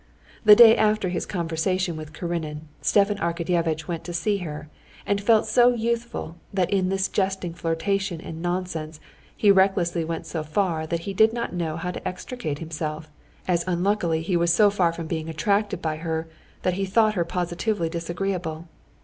[0.43, 4.67] The day after his conversation with Karenin, Stepan Arkadyevitch went to see her,
[5.05, 8.99] and felt so youthful that in this jesting flirtation and nonsense
[9.37, 13.11] he recklessly went so far that he did not know how to extricate himself,
[13.47, 16.27] as unluckily he was so far from being attracted by her
[16.63, 18.67] that he thought her positively disagreeable.